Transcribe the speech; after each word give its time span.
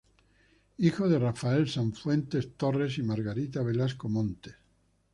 Hijo 0.79 1.07
de 1.07 1.19
Rafael 1.19 1.69
Sanfuentes 1.69 2.57
Torres 2.57 2.97
y 2.97 3.03
Margarita 3.03 3.61
Velasco 3.61 4.09
Montes. 4.09 4.55